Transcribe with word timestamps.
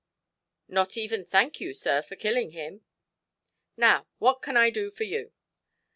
"Not 0.67 0.97
even 0.97 1.23
thank 1.23 1.59
you, 1.61 1.75
sir, 1.75 2.01
for 2.01 2.15
killing 2.15 2.49
him. 2.53 2.71
And 2.73 2.81
now 3.77 4.07
what 4.17 4.41
can 4.41 4.57
I 4.57 4.71
do 4.71 4.89
for 4.89 5.03
you"? 5.03 5.31